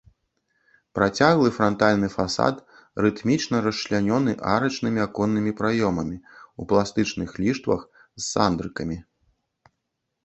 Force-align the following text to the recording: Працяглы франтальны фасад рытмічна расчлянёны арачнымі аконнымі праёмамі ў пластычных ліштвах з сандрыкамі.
Працяглы 0.99 1.49
франтальны 1.57 2.07
фасад 2.13 2.55
рытмічна 3.05 3.57
расчлянёны 3.67 4.31
арачнымі 4.55 4.99
аконнымі 5.07 5.51
праёмамі 5.63 6.17
ў 6.23 6.61
пластычных 6.73 7.29
ліштвах 7.45 7.81
з 8.01 8.29
сандрыкамі. 8.33 8.97